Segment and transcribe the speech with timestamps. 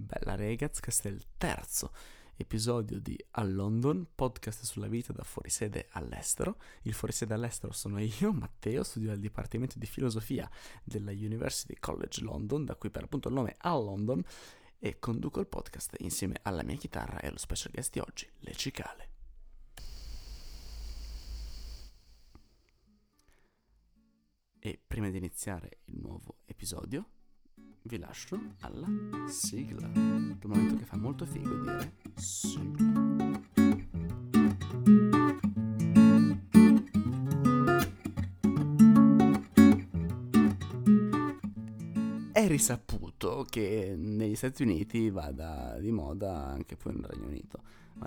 [0.00, 1.92] Bella ragazzi, questo è il terzo
[2.36, 6.60] episodio di A London, podcast sulla vita da fuorisede all'estero.
[6.82, 10.48] Il fuorisede all'estero sono io, Matteo, studio al Dipartimento di Filosofia
[10.84, 14.22] della University College London, da cui per appunto il nome A London,
[14.78, 18.54] e conduco il podcast insieme alla mia chitarra e allo special guest di oggi, Le
[18.54, 19.10] Cicale.
[24.60, 27.16] E prima di iniziare il nuovo episodio,
[27.82, 28.88] vi lascio alla
[29.28, 29.86] sigla.
[29.88, 33.06] Dal momento che fa molto figo dire sigla.
[42.32, 47.62] È risaputo che negli Stati Uniti vada di moda, anche poi nel Regno Unito,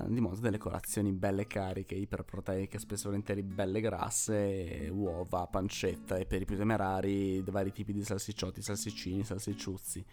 [0.08, 6.42] di moda delle colazioni belle cariche, iperproteiche, spesso volentieri belle grasse, uova, pancetta e per
[6.42, 10.06] i più temerari vari tipi di salsicciotti, salsiccini, salsicciuzzi.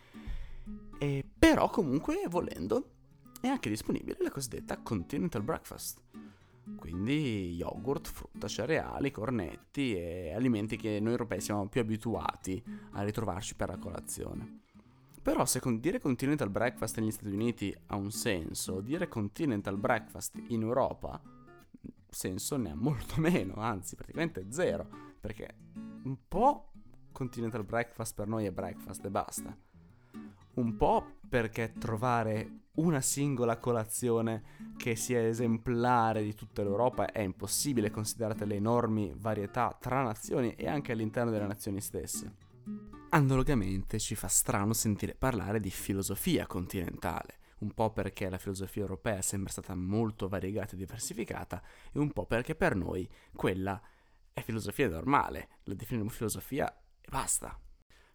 [0.98, 2.90] E però comunque volendo
[3.40, 6.02] è anche disponibile la cosiddetta Continental Breakfast.
[6.76, 13.54] Quindi yogurt, frutta, cereali, cornetti e alimenti che noi europei siamo più abituati a ritrovarci
[13.54, 14.66] per la colazione.
[15.22, 20.40] Però se con dire continental breakfast negli Stati Uniti ha un senso, dire continental breakfast
[20.48, 21.20] in Europa
[22.08, 24.88] senso ne ha molto meno, anzi praticamente zero,
[25.20, 25.54] perché
[26.04, 26.72] un po'
[27.12, 29.56] continental breakfast per noi è breakfast e basta.
[30.54, 34.42] Un po' perché trovare una singola colazione
[34.76, 40.68] che sia esemplare di tutta l'Europa è impossibile considerate le enormi varietà tra nazioni e
[40.68, 42.34] anche all'interno delle nazioni stesse.
[43.10, 49.16] Analogamente ci fa strano sentire parlare di filosofia continentale, un po' perché la filosofia europea
[49.16, 53.80] è sempre stata molto variegata e diversificata, e un po' perché per noi quella
[54.30, 56.70] è filosofia normale, la definiamo filosofia
[57.00, 57.58] e basta.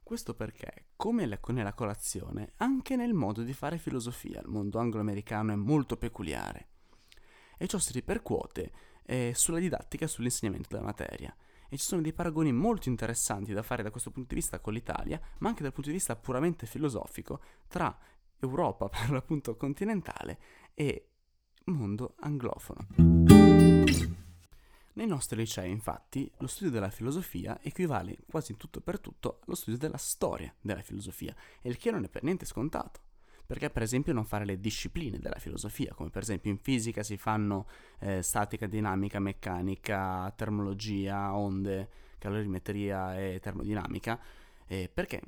[0.04, 5.56] Questo perché, come nella colazione, anche nel modo di fare filosofia il mondo anglo-americano è
[5.56, 6.68] molto peculiare.
[7.58, 8.72] E ciò si ripercuote
[9.06, 11.36] eh, sulla didattica e sull'insegnamento della materia
[11.74, 14.74] e ci sono dei paragoni molto interessanti da fare da questo punto di vista con
[14.74, 17.98] l'Italia, ma anche dal punto di vista puramente filosofico tra
[18.40, 20.38] Europa per l'appunto continentale
[20.76, 21.10] e
[21.66, 22.86] mondo anglofono.
[24.96, 29.56] Nei nostri licei, infatti, lo studio della filosofia equivale quasi in tutto per tutto allo
[29.56, 33.13] studio della storia della filosofia, e il che non è per niente scontato.
[33.46, 37.18] Perché per esempio non fare le discipline della filosofia, come per esempio in fisica si
[37.18, 37.68] fanno
[38.00, 44.20] eh, statica, dinamica, meccanica, termologia, onde, calorimetria e termodinamica,
[44.66, 45.22] eh, perché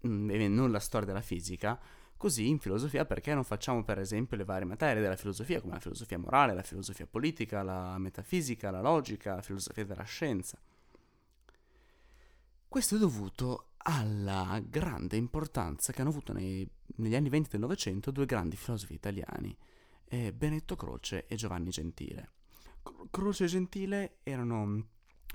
[0.00, 1.78] mh, non la storia della fisica,
[2.18, 5.78] Così in filosofia perché non facciamo per esempio le varie materie della filosofia, come la
[5.78, 10.58] filosofia morale, la filosofia politica, la metafisica, la logica, la filosofia della scienza?
[12.66, 18.10] Questo è dovuto alla grande importanza che hanno avuto nei, negli anni 20 del Novecento
[18.10, 19.56] due grandi filosofi italiani,
[20.06, 22.30] eh, Benedetto Croce e Giovanni Gentile.
[23.10, 24.86] Croce e Gentile erano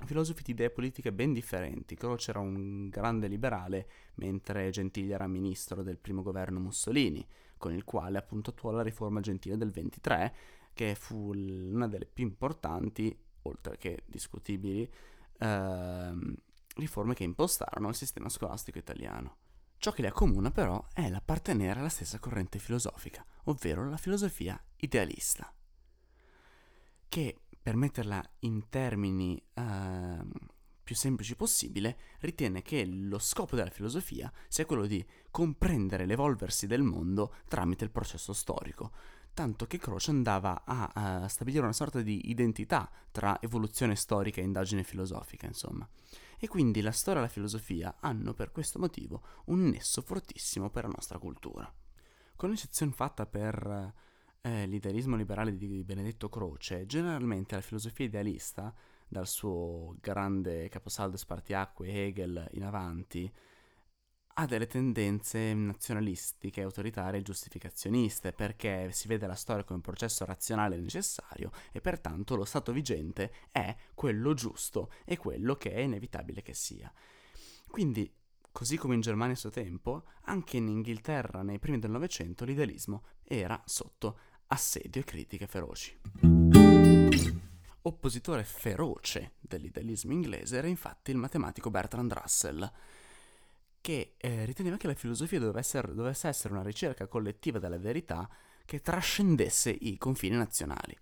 [0.04, 1.94] filosofi di idee politiche ben differenti.
[1.94, 7.24] Croce era un grande liberale, mentre Gentile era ministro del primo governo Mussolini,
[7.56, 10.34] con il quale appunto attuò la riforma Gentile del 23,
[10.74, 14.90] che fu una delle più importanti, oltre che discutibili,
[15.38, 16.34] ehm,
[16.74, 19.36] riforme che impostarono il sistema scolastico italiano.
[19.78, 25.52] Ciò che li accomuna però è l'appartenere alla stessa corrente filosofica, ovvero la filosofia idealista,
[27.08, 30.24] che, per metterla in termini eh,
[30.82, 36.82] più semplici possibile, ritiene che lo scopo della filosofia sia quello di comprendere l'evolversi del
[36.82, 38.92] mondo tramite il processo storico,
[39.34, 44.44] tanto che Croce andava a, a stabilire una sorta di identità tra evoluzione storica e
[44.44, 45.86] indagine filosofica, insomma
[46.44, 50.84] e quindi la storia e la filosofia hanno per questo motivo un nesso fortissimo per
[50.84, 51.72] la nostra cultura.
[52.36, 53.94] Con eccezione fatta per
[54.42, 58.74] eh, l'idealismo liberale di Benedetto Croce, generalmente la filosofia idealista,
[59.08, 63.32] dal suo grande caposaldo spartiacque Hegel in avanti,
[64.34, 70.24] ha delle tendenze nazionalistiche, autoritarie e giustificazioniste, perché si vede la storia come un processo
[70.24, 76.42] razionale necessario e pertanto lo stato vigente è quello giusto e quello che è inevitabile
[76.42, 76.92] che sia.
[77.70, 78.12] Quindi,
[78.50, 83.04] così come in Germania a suo tempo, anche in Inghilterra nei primi del Novecento l'idealismo
[83.22, 85.96] era sotto assedio e critiche feroci.
[87.86, 92.72] Oppositore feroce dell'idealismo inglese era infatti il matematico Bertrand Russell,
[93.84, 98.26] che eh, riteneva che la filosofia dovesse dovesse essere una ricerca collettiva della verità
[98.64, 100.96] che trascendesse i confini nazionali.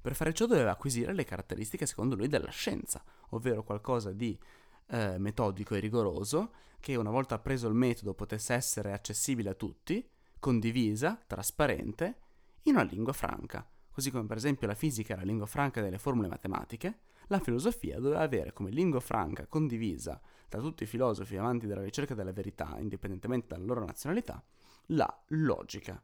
[0.00, 4.38] Per fare ciò doveva acquisire le caratteristiche, secondo lui, della scienza, ovvero qualcosa di
[4.86, 10.08] eh, metodico e rigoroso, che una volta appreso il metodo potesse essere accessibile a tutti,
[10.38, 12.16] condivisa, trasparente,
[12.62, 13.68] in una lingua franca.
[13.90, 17.00] Così come per esempio la fisica è la lingua franca delle formule matematiche,
[17.32, 20.20] la filosofia doveva avere come lingua franca condivisa
[20.50, 24.44] da tutti i filosofi amanti della ricerca della verità, indipendentemente dalla loro nazionalità,
[24.88, 26.00] la logica.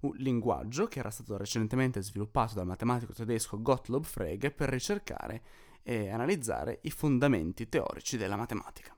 [0.00, 5.42] Un linguaggio che era stato recentemente sviluppato dal matematico tedesco Gottlob Frege per ricercare
[5.84, 8.96] e analizzare i fondamenti teorici della matematica.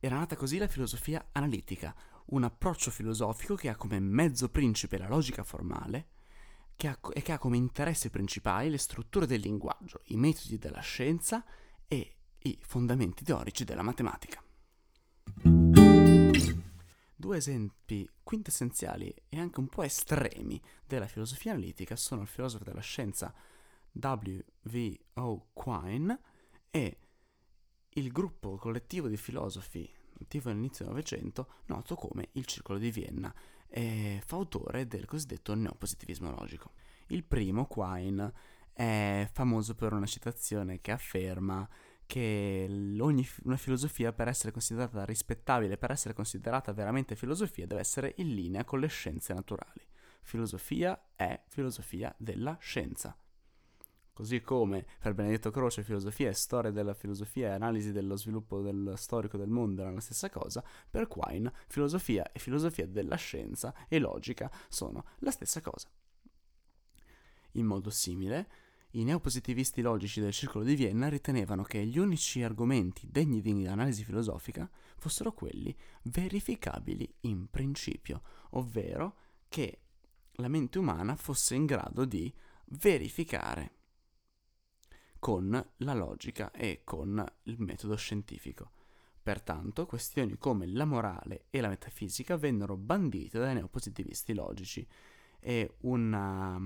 [0.00, 1.94] Era nata così la filosofia analitica,
[2.26, 6.06] un approccio filosofico che ha come mezzo principe la logica formale
[6.82, 10.80] che ha, e che ha come interessi principali le strutture del linguaggio, i metodi della
[10.80, 11.44] scienza
[11.86, 14.42] e i fondamenti teorici della matematica.
[17.14, 22.80] Due esempi quintessenziali e anche un po' estremi della filosofia analitica sono il filosofo della
[22.80, 23.32] scienza
[23.92, 25.50] W.V.O.
[25.52, 26.20] Quine
[26.68, 26.98] e
[27.90, 29.88] il gruppo collettivo di filosofi
[30.20, 33.32] attivo all'inizio del Novecento noto come il Circolo di Vienna
[33.74, 36.72] e fautore del cosiddetto neopositivismo logico.
[37.06, 38.32] Il primo, Quine,
[38.72, 41.66] è famoso per una citazione che afferma
[42.04, 48.34] che una filosofia per essere considerata rispettabile, per essere considerata veramente filosofia, deve essere in
[48.34, 49.80] linea con le scienze naturali.
[50.20, 53.16] Filosofia è filosofia della scienza.
[54.14, 58.92] Così come per Benedetto Croce filosofia e storia della filosofia e analisi dello sviluppo del
[58.96, 63.98] storico del mondo erano la stessa cosa, per Quine filosofia e filosofia della scienza e
[63.98, 65.90] logica sono la stessa cosa.
[67.52, 68.48] In modo simile,
[68.90, 74.04] i neopositivisti logici del Circolo di Vienna ritenevano che gli unici argomenti degni di analisi
[74.04, 78.20] filosofica fossero quelli verificabili in principio,
[78.50, 79.16] ovvero
[79.48, 79.80] che
[80.32, 82.30] la mente umana fosse in grado di
[82.66, 83.80] verificare
[85.22, 88.72] con la logica e con il metodo scientifico.
[89.22, 94.84] Pertanto, questioni come la morale e la metafisica vennero bandite dai neopositivisti logici
[95.38, 96.60] e una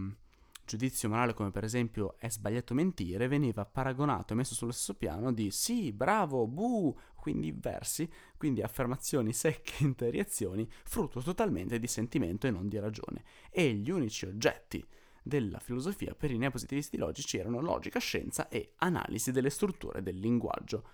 [0.65, 5.35] giudizio morale come per esempio è sbagliato mentire veniva paragonato e messo sullo stesso piano
[5.35, 12.51] di sì, bravo, bu, quindi versi, quindi affermazioni secche, interiazioni, frutto totalmente di sentimento e
[12.51, 13.23] non di ragione.
[13.51, 14.83] E gli unici oggetti
[15.27, 20.89] della filosofia per i neopositivisti logici erano logica, scienza e analisi delle strutture del linguaggio.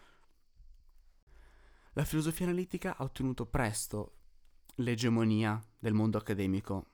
[1.92, 4.16] La filosofia analitica ha ottenuto presto
[4.76, 6.92] l'egemonia del mondo accademico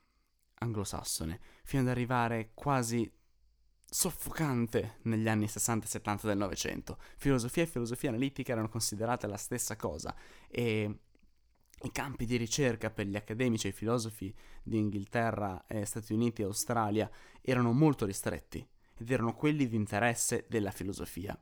[0.55, 3.09] anglosassone, fino ad arrivare quasi
[3.85, 6.99] soffocante negli anni 60 e 70 del Novecento.
[7.17, 10.13] Filosofia e filosofia analitica erano considerate la stessa cosa
[10.49, 11.03] e
[11.83, 16.43] i campi di ricerca per gli accademici e i filosofi di Inghilterra, eh, Stati Uniti
[16.43, 17.11] e Australia
[17.41, 18.67] erano molto ristretti
[18.97, 21.39] ed erano quelli di interesse della filosofia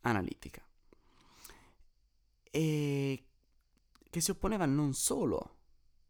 [0.00, 0.62] analitica.
[2.50, 3.24] E
[4.10, 5.56] che si opponeva non solo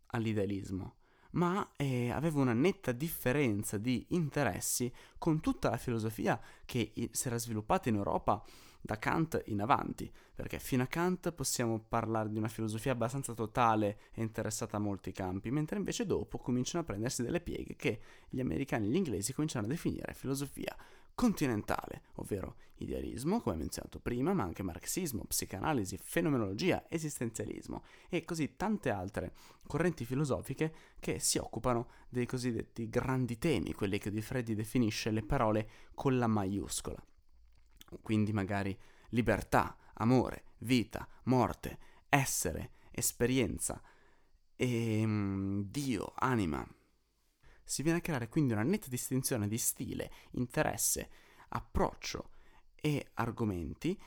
[0.06, 0.96] all'idealismo,
[1.32, 7.38] ma eh, aveva una netta differenza di interessi con tutta la filosofia che si era
[7.38, 8.42] sviluppata in Europa
[8.80, 13.98] da Kant in avanti, perché fino a Kant possiamo parlare di una filosofia abbastanza totale
[14.12, 18.40] e interessata a molti campi, mentre invece dopo cominciano a prendersi delle pieghe che gli
[18.40, 20.76] americani e gli inglesi cominciano a definire filosofia
[21.18, 28.90] continentale, ovvero idealismo, come menzionato prima, ma anche marxismo, psicanalisi, fenomenologia, esistenzialismo e così tante
[28.90, 29.32] altre
[29.66, 35.22] correnti filosofiche che si occupano dei cosiddetti grandi temi, quelli che Di Freddi definisce le
[35.22, 37.02] parole con la maiuscola.
[38.02, 38.76] Quindi magari
[39.10, 41.78] libertà, amore, vita, morte,
[42.08, 43.80] essere, esperienza,
[44.56, 46.66] e, um, Dio, anima,
[47.62, 51.10] si viene a creare quindi una netta distinzione di stile, interesse,
[51.50, 52.30] approccio
[52.74, 54.00] e argomenti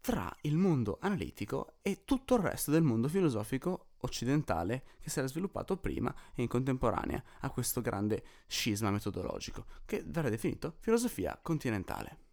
[0.00, 5.28] tra il mondo analitico e tutto il resto del mondo filosofico occidentale che si era
[5.28, 12.23] sviluppato prima e in contemporanea a questo grande scisma metodologico, che verrà definito filosofia continentale.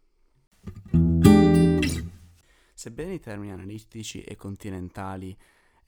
[2.74, 5.36] Sebbene i termini analitici e continentali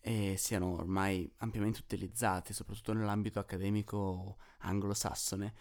[0.01, 5.55] e siano ormai ampiamente utilizzati, soprattutto nell'ambito accademico anglosassone,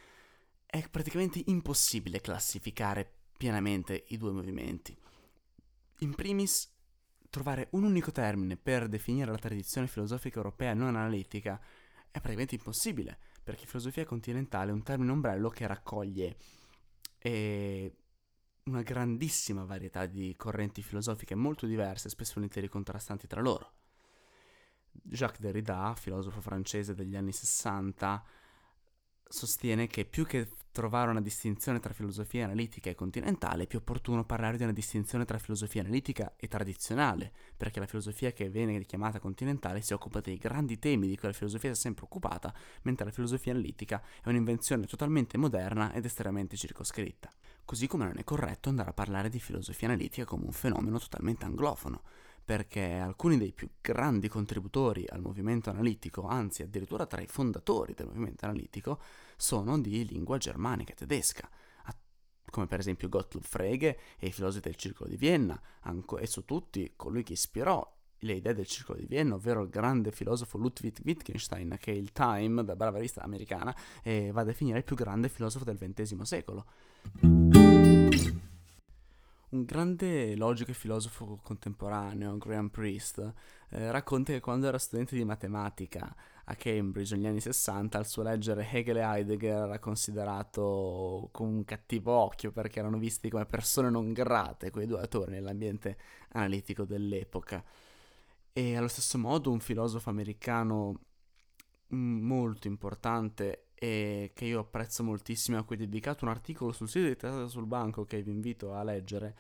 [0.66, 4.96] è praticamente impossibile classificare pienamente i due movimenti.
[6.00, 6.72] In primis,
[7.30, 11.60] trovare un unico termine per definire la tradizione filosofica europea non analitica
[12.12, 16.38] è praticamente impossibile, perché filosofia continentale è un termine ombrello che raccoglie
[17.18, 17.96] eh,
[18.66, 23.72] una grandissima varietà di correnti filosofiche molto diverse, spesso volentieri contrastanti tra loro.
[24.92, 28.24] Jacques Derrida, filosofo francese degli anni 60,
[29.28, 34.26] sostiene che più che trovare una distinzione tra filosofia analitica e continentale, è più opportuno
[34.26, 39.20] parlare di una distinzione tra filosofia analitica e tradizionale, perché la filosofia che viene chiamata
[39.20, 43.06] continentale si occupa dei grandi temi di cui la filosofia si è sempre occupata, mentre
[43.06, 47.30] la filosofia analitica è un'invenzione totalmente moderna ed estremamente circoscritta.
[47.64, 51.46] Così come non è corretto andare a parlare di filosofia analitica come un fenomeno totalmente
[51.46, 52.02] anglofono,
[52.44, 58.08] perché alcuni dei più grandi contributori al movimento analitico, anzi addirittura tra i fondatori del
[58.08, 59.00] movimento analitico,
[59.38, 61.50] sono di lingua germanica tedesca,
[62.50, 65.60] come per esempio Gottlob Frege e i filosofi del Circolo di Vienna,
[66.20, 70.12] e su tutti colui che ispirò le idee del Circolo di Vienna, ovvero il grande
[70.12, 74.84] filosofo Ludwig Wittgenstein, che il Time, da brava rivista americana, eh, va a definire il
[74.84, 76.66] più grande filosofo del XX secolo.
[79.66, 83.34] Grande logico e filosofo contemporaneo, Graham Priest,
[83.70, 86.14] eh, racconta che quando era studente di matematica
[86.46, 91.64] a Cambridge negli anni 60, al suo leggere Hegel e Heidegger era considerato con un
[91.64, 95.98] cattivo occhio perché erano visti come persone non grate, quei due autori nell'ambiente
[96.30, 97.64] analitico dell'epoca.
[98.52, 101.00] E allo stesso modo un filosofo americano
[101.90, 107.06] molto importante e che io apprezzo moltissimo, a cui ho dedicato un articolo sul sito
[107.06, 109.36] di Teatro sul Banco che vi invito a leggere,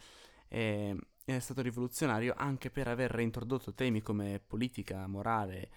[0.49, 5.69] è, è stato rivoluzionario anche per aver reintrodotto temi come politica, morale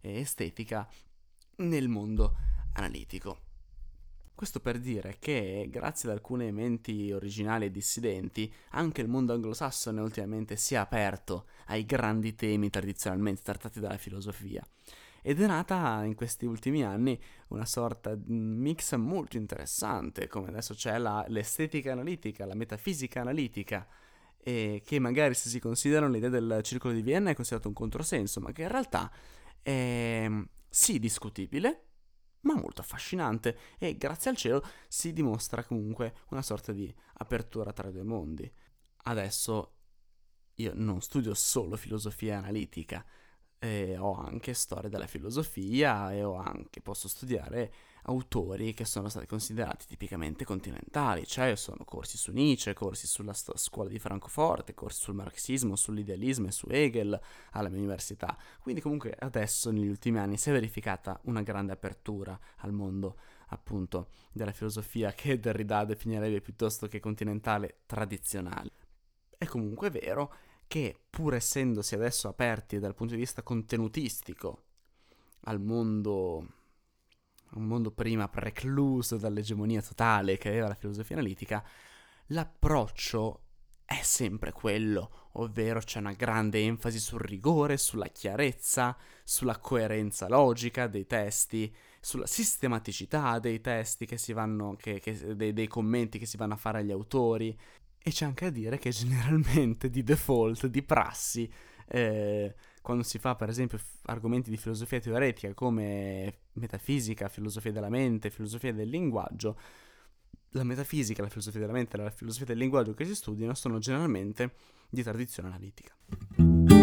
[0.00, 0.88] e estetica
[1.56, 2.36] nel mondo
[2.74, 3.40] analitico.
[4.36, 10.00] Questo per dire che, grazie ad alcune menti originali e dissidenti, anche il mondo anglosassone
[10.00, 14.64] ultimamente si è aperto ai grandi temi tradizionalmente trattati dalla filosofia
[15.22, 20.74] ed è nata in questi ultimi anni una sorta di mix molto interessante, come adesso
[20.74, 23.86] c'è la, l'estetica analitica, la metafisica analitica,
[24.36, 28.40] e che magari se si considerano l'idea del circolo di Vienna è considerato un controsenso,
[28.40, 29.10] ma che in realtà
[29.62, 30.28] è
[30.68, 31.84] sì discutibile,
[32.40, 37.88] ma molto affascinante e grazie al cielo si dimostra comunque una sorta di apertura tra
[37.88, 38.52] i due mondi.
[39.04, 39.76] Adesso
[40.56, 43.04] io non studio solo filosofia analitica,
[43.62, 47.72] e ho anche storia della filosofia e ho anche, posso studiare
[48.06, 53.56] autori che sono stati considerati tipicamente continentali, cioè sono corsi su Nietzsche, corsi sulla sto-
[53.56, 57.20] scuola di Francoforte, corsi sul marxismo, sull'idealismo e su Hegel
[57.52, 58.36] alla mia università.
[58.58, 63.16] Quindi comunque adesso negli ultimi anni si è verificata una grande apertura al mondo
[63.50, 68.70] appunto della filosofia che Derrida definirebbe piuttosto che continentale tradizionale.
[69.38, 70.34] È comunque vero
[70.72, 74.62] che pur essendosi adesso aperti dal punto di vista contenutistico
[75.40, 76.46] al mondo,
[77.50, 81.62] un mondo prima precluso dall'egemonia totale che aveva la filosofia analitica,
[82.28, 83.42] l'approccio
[83.84, 90.86] è sempre quello, ovvero c'è una grande enfasi sul rigore, sulla chiarezza, sulla coerenza logica
[90.86, 96.24] dei testi, sulla sistematicità dei testi che si vanno, che, che, dei, dei commenti che
[96.24, 97.54] si vanno a fare agli autori,
[98.02, 101.50] e c'è anche a dire che generalmente di default, di prassi,
[101.88, 107.88] eh, quando si fa per esempio f- argomenti di filosofia teoretica come metafisica, filosofia della
[107.88, 109.58] mente, filosofia del linguaggio,
[110.50, 113.78] la metafisica, la filosofia della mente e la filosofia del linguaggio che si studiano sono
[113.78, 114.54] generalmente
[114.90, 116.81] di tradizione analitica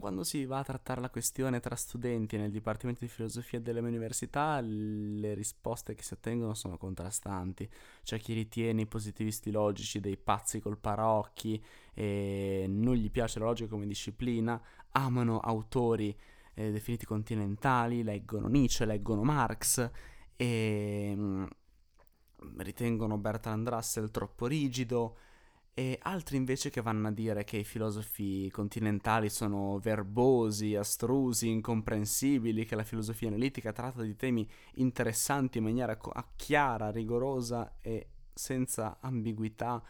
[0.00, 3.90] quando si va a trattare la questione tra studenti nel Dipartimento di Filosofia delle mie
[3.90, 7.70] università, le risposte che si ottengono sono contrastanti.
[8.02, 11.62] C'è chi ritiene i positivisti logici dei pazzi col paraocchi
[11.94, 14.60] e non gli piace la logica come disciplina,
[14.92, 16.16] amano autori
[16.54, 19.90] eh, definiti continentali, leggono Nietzsche, leggono Marx
[20.34, 21.46] e mh, mm,
[22.58, 25.16] ritengono Bertrand Russell troppo rigido
[25.72, 32.64] e altri invece che vanno a dire che i filosofi continentali sono verbosi, astrusi, incomprensibili,
[32.64, 35.96] che la filosofia analitica tratta di temi interessanti in maniera
[36.36, 39.82] chiara, rigorosa e senza ambiguità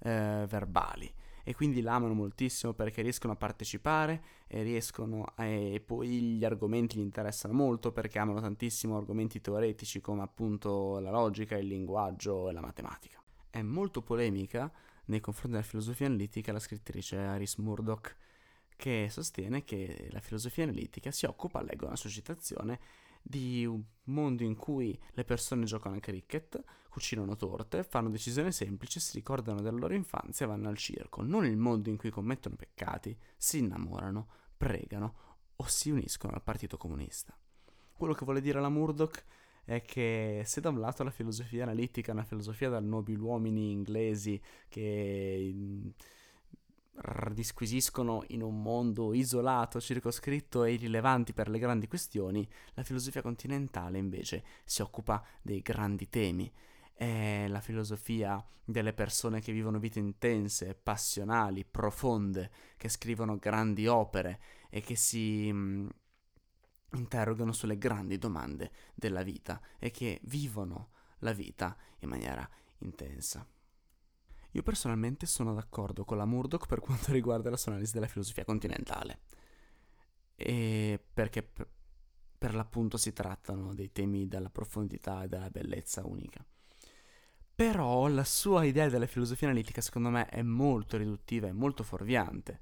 [0.00, 1.12] eh, verbali.
[1.44, 5.44] E quindi l'amano moltissimo perché riescono a partecipare e riescono a...
[5.44, 11.10] e poi gli argomenti gli interessano molto perché amano tantissimo argomenti teoretici come appunto la
[11.10, 13.22] logica, il linguaggio e la matematica.
[13.48, 14.70] È molto polemica
[15.08, 18.16] nei confronti della filosofia analitica la scrittrice Iris Murdoch,
[18.76, 22.10] che sostiene che la filosofia analitica si occupa, leggo una sua
[23.20, 29.00] di un mondo in cui le persone giocano a cricket, cucinano torte, fanno decisioni semplici,
[29.00, 32.56] si ricordano della loro infanzia e vanno al circo, non il mondo in cui commettono
[32.56, 37.36] peccati, si innamorano, pregano o si uniscono al Partito Comunista.
[37.92, 39.24] Quello che vuole dire la Murdoch
[39.68, 44.40] è che se da un lato la filosofia analitica è una filosofia da nobiluomini inglesi
[44.66, 45.54] che
[47.32, 53.98] disquisiscono in un mondo isolato, circoscritto e irrilevanti per le grandi questioni, la filosofia continentale
[53.98, 56.50] invece si occupa dei grandi temi.
[56.94, 64.40] È la filosofia delle persone che vivono vite intense, passionali, profonde, che scrivono grandi opere
[64.70, 65.88] e che si mm,
[66.98, 70.90] interrogano sulle grandi domande della vita e che vivono
[71.20, 73.46] la vita in maniera intensa.
[74.52, 78.44] Io personalmente sono d'accordo con la Murdoch per quanto riguarda la sua analisi della filosofia
[78.44, 79.20] continentale.
[80.34, 86.44] E perché per, l'appunto si trattano dei temi della profondità e della bellezza unica.
[87.54, 92.60] Però la sua idea della filosofia analitica secondo me è molto riduttiva e molto fuorviante.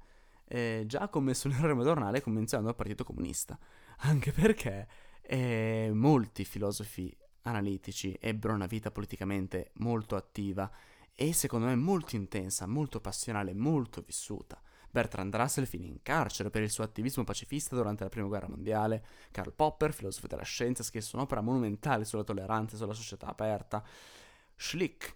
[0.49, 3.59] Eh, già ha commesso un errore convenzionando il Partito Comunista,
[3.97, 4.87] anche perché
[5.21, 10.69] eh, molti filosofi analitici ebbero una vita politicamente molto attiva
[11.13, 14.61] e secondo me molto intensa, molto passionale, molto vissuta.
[14.89, 19.03] Bertrand Russell finì in carcere per il suo attivismo pacifista durante la Prima Guerra Mondiale.
[19.31, 23.83] Karl Popper, filosofo della scienza, scrisse un'opera monumentale sulla tolleranza e sulla società aperta.
[24.55, 25.15] Schlick,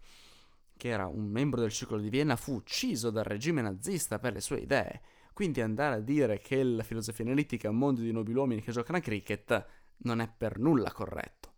[0.76, 4.42] che era un membro del Circolo di Vienna, fu ucciso dal regime nazista per le
[4.42, 5.02] sue idee.
[5.34, 8.98] Quindi andare a dire che la filosofia analitica è un mondo di nobiluomini che giocano
[8.98, 9.66] a cricket
[10.04, 11.50] non è per nulla corretto.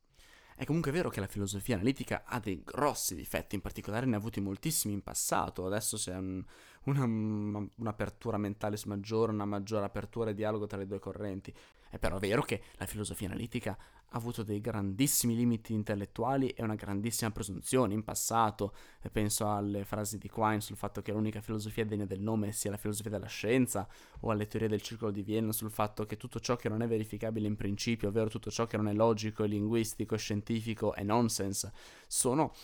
[0.56, 4.20] È comunque vero che la filosofia analitica ha dei grossi difetti, in particolare ne ha
[4.20, 6.44] avuti moltissimi in passato, adesso c'è un,
[6.84, 11.54] una, un'apertura mentale maggiore, una maggiore apertura e dialogo tra le due correnti.
[11.94, 16.74] È però vero che la filosofia analitica ha avuto dei grandissimi limiti intellettuali e una
[16.74, 18.74] grandissima presunzione in passato.
[19.12, 22.78] Penso alle frasi di Quine sul fatto che l'unica filosofia degna del nome sia la
[22.78, 23.88] filosofia della scienza,
[24.22, 26.88] o alle teorie del circolo di Vienna sul fatto che tutto ciò che non è
[26.88, 31.72] verificabile in principio, ovvero tutto ciò che non è logico, linguistico, scientifico, è nonsense,
[32.08, 32.56] sono,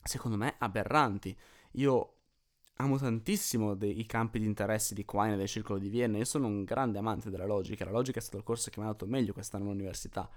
[0.00, 1.36] secondo me, aberranti.
[1.72, 2.13] Io
[2.76, 6.18] amo tantissimo dei, i campi di interesse di Quine e del circolo di Vienna.
[6.18, 7.84] Io sono un grande amante della logica.
[7.84, 10.28] La logica è stato il corso che mi ha dato meglio quest'anno all'università.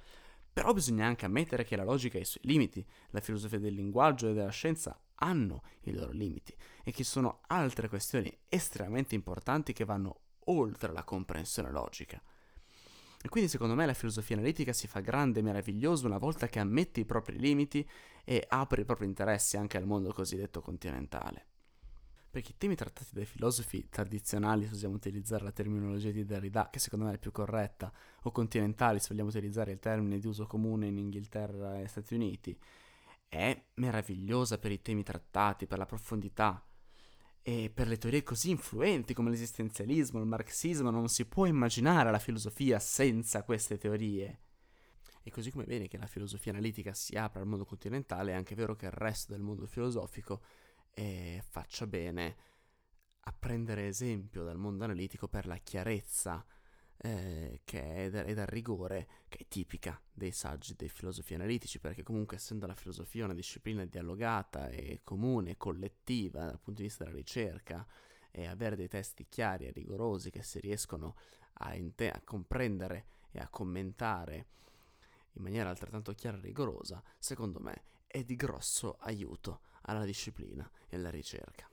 [0.54, 2.86] Però bisogna anche ammettere che la logica ha i suoi limiti.
[3.10, 7.90] La filosofia del linguaggio e della scienza hanno i loro limiti e che sono altre
[7.90, 12.22] questioni estremamente importanti che vanno oltre la comprensione logica.
[13.20, 16.60] E quindi secondo me la filosofia analitica si fa grande e meravigliosa una volta che
[16.60, 17.88] ammette i propri limiti
[18.24, 21.48] e apre i propri interessi anche al mondo cosiddetto continentale
[22.38, 26.78] perché i temi trattati dai filosofi tradizionali, se vogliamo utilizzare la terminologia di Derrida, che
[26.78, 30.86] secondo me è più corretta, o continentali, se vogliamo utilizzare il termine di uso comune
[30.86, 32.56] in Inghilterra e Stati Uniti,
[33.28, 36.64] è meravigliosa per i temi trattati, per la profondità
[37.42, 42.20] e per le teorie così influenti come l'esistenzialismo, il marxismo, non si può immaginare la
[42.20, 44.42] filosofia senza queste teorie.
[45.24, 48.36] E così come è bene che la filosofia analitica si apra al mondo continentale, è
[48.36, 50.42] anche vero che il resto del mondo filosofico
[50.98, 52.36] e faccia bene
[53.20, 56.44] a prendere esempio dal mondo analitico per la chiarezza
[56.98, 61.80] eh, che è da, e dal rigore che è tipica dei saggi dei filosofi analitici,
[61.80, 67.04] perché comunque essendo la filosofia una disciplina dialogata e comune, collettiva dal punto di vista
[67.04, 67.86] della ricerca,
[68.32, 71.16] e avere dei testi chiari e rigorosi che si riescono
[71.60, 74.48] a, inte- a comprendere e a commentare
[75.34, 80.96] in maniera altrettanto chiara e rigorosa, secondo me è di grosso aiuto alla disciplina e
[80.96, 81.70] alla ricerca.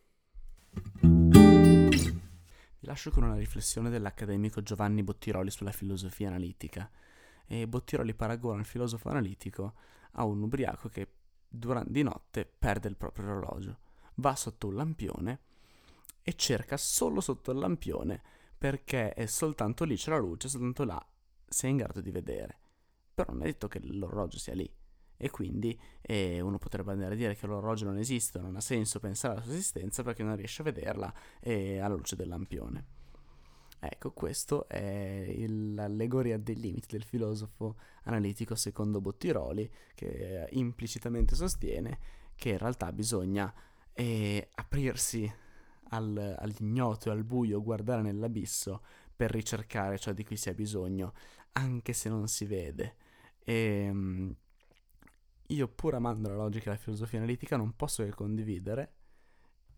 [2.85, 6.91] Vi lascio con una riflessione dell'accademico Giovanni Bottiroli sulla filosofia analitica.
[7.47, 9.75] E Bottiroli paragona il filosofo analitico
[10.13, 11.09] a un ubriaco che
[11.49, 13.79] durante di notte perde il proprio orologio,
[14.17, 15.41] va sotto un lampione
[16.23, 18.23] e cerca solo sotto il lampione
[18.57, 21.07] perché è soltanto lì c'è la luce, soltanto là
[21.47, 22.59] sei in grado di vedere.
[23.15, 24.71] Però non è detto che l'orologio sia lì
[25.17, 28.99] e quindi eh, uno potrebbe andare a dire che l'orologio non esiste, non ha senso
[29.01, 33.03] pensare alla sua esistenza perché non riesce a vederla eh, alla luce del lampione.
[33.79, 41.99] Ecco, questo è il, l'allegoria dei limiti del filosofo analitico secondo Bottiroli, che implicitamente sostiene
[42.35, 43.53] che in realtà bisogna
[43.93, 45.31] eh, aprirsi
[45.91, 48.83] al, all'ignoto e al buio, guardare nell'abisso
[49.15, 51.13] per ricercare ciò di cui si ha bisogno,
[51.53, 52.97] anche se non si vede.
[53.45, 53.55] E,
[53.87, 54.35] ehm,
[55.49, 58.95] io pur amando la logica e la filosofia analitica non posso che condividere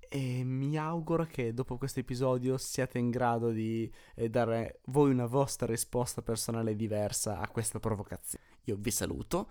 [0.09, 5.27] e mi auguro che dopo questo episodio siate in grado di eh, dare voi una
[5.27, 8.45] vostra risposta personale diversa a questa provocazione.
[8.65, 9.51] Io vi saluto,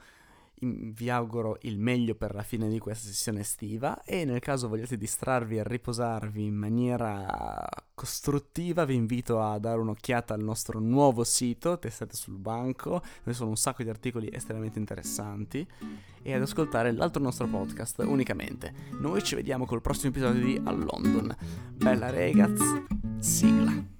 [0.59, 4.97] vi auguro il meglio per la fine di questa sessione estiva e nel caso vogliate
[4.97, 11.79] distrarvi e riposarvi in maniera costruttiva vi invito a dare un'occhiata al nostro nuovo sito
[11.79, 15.65] Testate sul banco dove sono un sacco di articoli estremamente interessanti
[16.21, 18.73] e ad ascoltare l'altro nostro podcast unicamente.
[18.99, 21.35] Noi ci vediamo col prossimo episodio di A London.
[21.71, 22.83] Bella ragazzi,
[23.19, 23.94] sigla.